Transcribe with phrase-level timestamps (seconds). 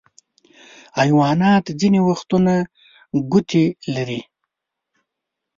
[0.99, 2.53] حیوانات ځینې وختونه
[3.31, 3.65] ګوتې
[3.95, 4.21] لري.